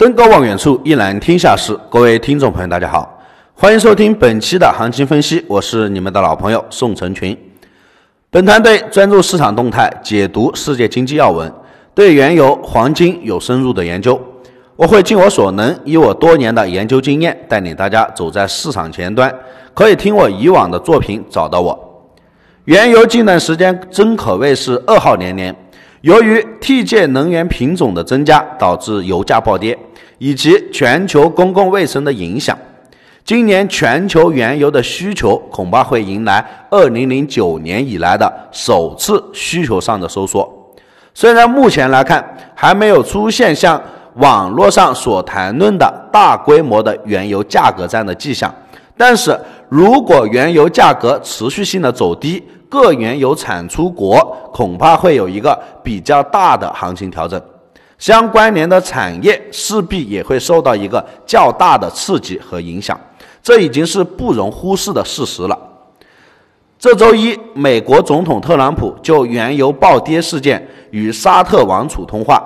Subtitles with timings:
[0.00, 1.78] 登高望远处，一览天下事。
[1.90, 3.20] 各位听众朋友，大家好，
[3.52, 5.44] 欢迎收听本期的行情分析。
[5.46, 7.36] 我是你们的老朋友宋成群。
[8.30, 11.52] 本团队专注市场动态，解读世界经济要闻，
[11.94, 14.18] 对原油、黄金有深入的研究。
[14.74, 19.30] 我会尽我所能，以我多年的研究经验，带领大家走在市场前端。
[19.74, 21.78] 可以听我以往的作品找到我。
[22.64, 25.54] 原油近段时间真可谓是噩耗连连，
[26.00, 29.78] 由于 T 界能源品种的增加，导致油价暴跌。
[30.22, 32.54] 以及全球公共卫生的影响，
[33.24, 40.46] 今年全球原油的需求恐怕会迎来二零零九年以来的首次需求上的收缩。
[41.14, 42.22] 虽然目前来看
[42.54, 43.82] 还没有出现像
[44.16, 48.54] 网络上所谈论的大规模的原油价格战的迹象，
[48.98, 49.34] 但是
[49.70, 54.18] 如果原油价格持续性的走低，各原油产出国
[54.50, 57.38] 恐怕会有一个比较大的行情调整。
[57.98, 62.98] 相关联的产业势必也会受到一个较大的刺激和影响，
[63.42, 65.58] 这已经是不容忽视的事实了。
[66.78, 72.42] 这周一，美国总统特朗普就原油暴跌事件与沙特王储通话，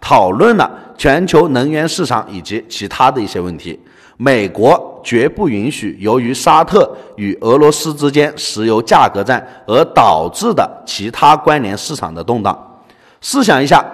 [0.00, 3.80] 讨论了全球能源市场以及其他的一些问题。
[4.16, 12.80] 美国绝不允许由于沙特与俄罗斯之间石油价格战而导致的其他关联市场的动荡。
[13.20, 13.84] 试想一下。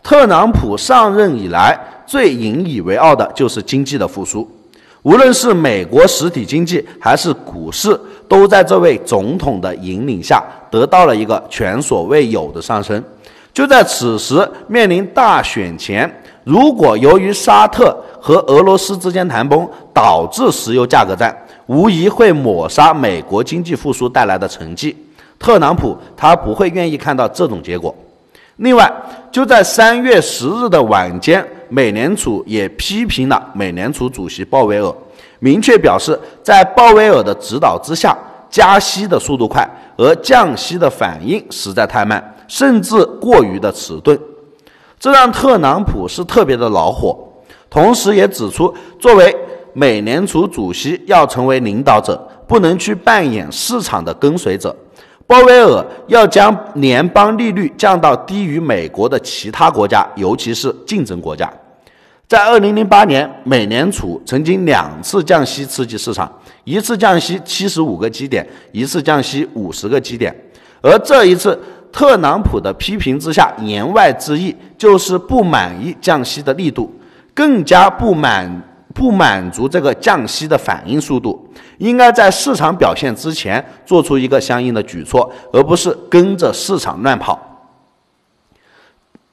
[0.00, 4.48] 特朗普上任以来最引以为傲的就是经济的复苏，
[5.02, 13.02] 无论是美国实体经济还是股市，都在这位总统的引领下得到了一个前所未有的上升。
[13.52, 16.10] 就在此时，面临大选前，
[16.48, 24.96] 如果由于沙特和俄罗斯之间谈崩导致石油价格战，无疑会抹杀美国经济复苏带来的成绩。
[25.38, 27.94] 特朗普他不会愿意看到这种结果。
[28.56, 28.90] 另外，
[29.30, 34.90] 就在三月十日的晚间，美联储也批评了美联储主席鲍威尔，
[35.40, 38.16] 明确表示，在鲍威尔的指导之下，
[38.48, 44.18] 加息的速度快，而降息的反应实在太慢，甚至过于的迟钝。
[44.98, 47.16] 这让特朗普是特别的恼火，
[47.70, 49.34] 同时也指出，作为
[49.72, 54.74] 美联储主席，要成为领导者，不能去扮演市场的跟随者。
[55.26, 61.52] 鲍威尔要将联邦利率降到低于美国的其他国家，尤其是竞争国家。
[62.26, 66.30] 在二零零八年，美联储曾经两次降息刺激市场，
[66.64, 70.34] 一次降息七十五个基点，一次降息五十个基点。
[70.80, 71.58] 而这一次，
[71.92, 76.92] 特朗普的批评之下，言外之意就是不满意降息的力度，
[77.34, 78.62] 更加不满。
[78.94, 87.38] 不满足这个降息的反应速度，应该在市场表现之前做出一个相应的举措，而不是跟着市场乱跑。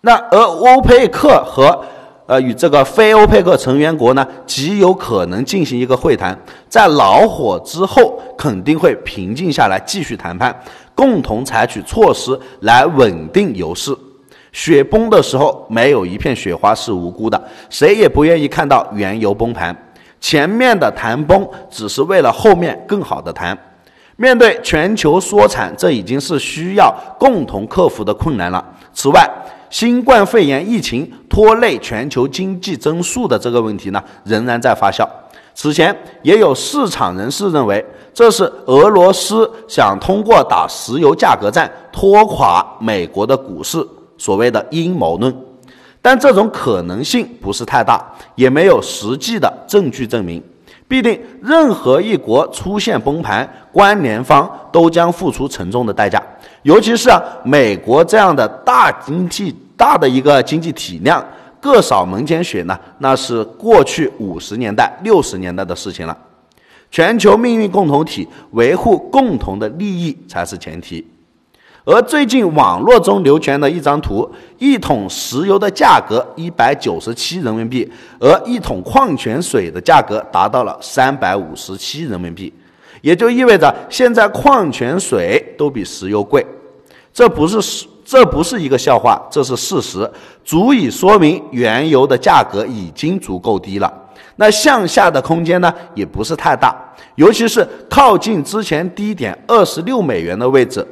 [0.02, 1.84] 那而欧佩克和
[2.28, 6.38] 呃与这个非欧佩克成员国呢，极有可能进行一个会谈，
[6.68, 10.56] 在恼火之后肯定会平静下来，继续谈判，
[10.96, 13.96] 共同采取措施来稳定油市。
[14.52, 19.76] 雪崩的时候，没有一片雪花是无辜的，谁也不愿意看到原油崩盘。
[20.22, 23.56] 前面的谈崩只是为了后面更好的谈。
[24.16, 28.66] 面对全球缩产，这已经是需要共同克服的困难了。
[28.94, 29.30] 此外，
[29.70, 35.06] 新冠肺炎疫情拖累全球经济增速的这个问题呢，仍然在发酵。
[35.54, 43.86] 此前也有市场人士认为，这是俄罗斯想通过打石油价格战拖垮美国的股市。
[44.18, 45.36] 所谓的阴谋论，
[46.02, 48.02] 但这种可能性不是太大，
[48.36, 50.42] 也没有实际的证据证明。
[50.88, 56.24] 必定任何一国出现崩盘，关联方都将付出沉重的代价。
[56.62, 61.26] 尤其是啊，美国这样的大经济、大的一个经济体量，
[61.60, 66.18] 各扫门前雪呢，那是过去五十年代、六十年代的事情了。
[66.92, 71.06] 全球命运共同体，维护共同的利益才是前提。
[71.84, 74.28] 而最近网络中流传的一张图，
[74.58, 77.88] 一桶石油的价格一百九十七人民币，
[78.20, 82.52] 而一桶矿泉水的价格达到了三百五十七人民币，
[83.02, 86.44] 也就意味着现在矿泉水都比石油贵。
[87.14, 90.10] 这不是这不是一个笑话，这是事实，
[90.44, 93.92] 足以说明原油的价格已经足够低了。
[94.36, 96.76] 那向下的空间呢，也不是太大，
[97.16, 100.86] 尤其是靠近之前低点二十六美元的位置。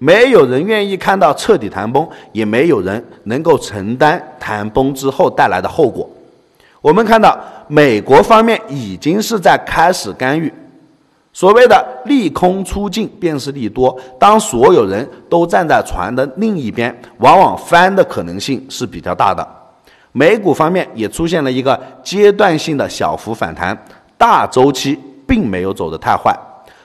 [0.00, 6.08] 没有人愿意看到彻底谈崩，也没有人能够承担谈崩之后带来的后果。
[6.80, 7.36] 我们看到，
[7.66, 10.52] 美国方面已经是在开始干预。
[11.38, 19.48] 所谓的利空出尽便是利多，当所有人都站在船的另一边，往往翻的可能性是比较大的。
[20.10, 23.80] 美股方面也出现了一个阶段性的小幅反弹，
[24.16, 24.98] 大周期
[25.28, 26.36] 并没有走得太坏。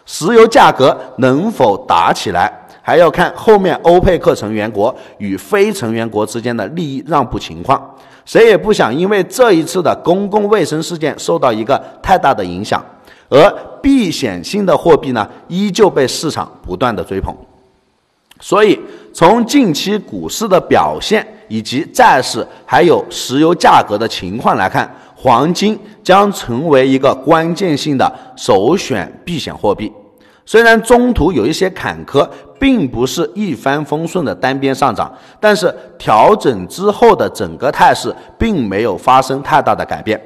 [0.06, 7.84] 石油价格能否打起来，还要看后面欧佩克成员国与非成员国之间的利益让步情况。
[8.24, 12.80] 谁也不想因为这一次的公共卫生事件受到一个太大的影响，
[13.34, 13.52] 而
[13.82, 17.36] 避险性的货币呢，依旧被市场不断的追捧。
[18.40, 18.80] 所以，
[19.12, 29.92] 从近期股市的表现以及债市还有石油价格的情况来看，黄金将成为一个关键性的首选避险货币。
[30.46, 32.28] 虽然中途有一些坎坷，
[32.60, 40.22] 并不是一帆风顺的单边上涨，但是调整之后的整个态势并没有发生太大的改变。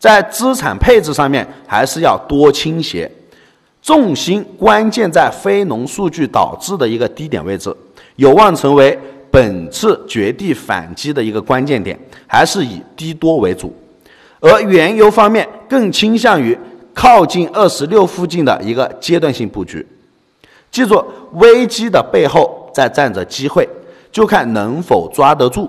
[0.00, 3.08] 在资产配置上面，还是要多倾斜。
[3.82, 7.74] 重心关键在非农数据导致的一个低点位置，
[8.16, 8.98] 有望成为
[9.30, 13.74] 本次绝地反击的一个关键点，还是以低多为主。
[14.40, 16.58] 而原油方面更倾向于
[16.94, 19.86] 靠近二十六附近的一个阶段性布局。
[20.70, 21.04] 记住，
[21.34, 23.68] 危机的背后在站着机会，
[24.10, 25.68] 就看能否抓得住。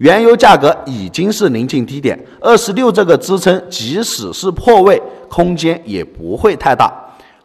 [0.00, 6.90] 原油价格已经是临近低点，二十六这个支撑，即使是破位，空间也不会太大。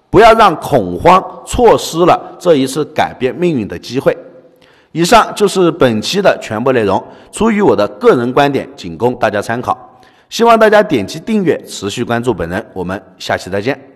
[0.09, 4.17] 不要让恐慌错失了这一次改变命运的机会。
[4.93, 9.99] 以上就是本期的全部内容，出于我的个人观点，仅供大家参考。
[10.29, 12.65] 希望大家点击订阅，持续关注本人。
[12.73, 13.94] 我们下期再见。